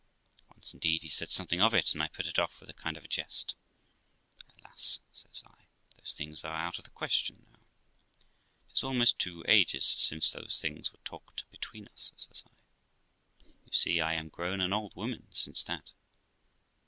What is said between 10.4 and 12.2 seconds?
things were talked between us'